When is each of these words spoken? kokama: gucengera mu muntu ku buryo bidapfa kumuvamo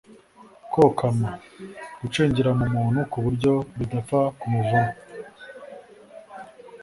kokama: 0.73 1.31
gucengera 1.99 2.51
mu 2.59 2.65
muntu 2.75 2.99
ku 3.11 3.17
buryo 3.23 3.53
bidapfa 3.77 4.19
kumuvamo 4.39 4.95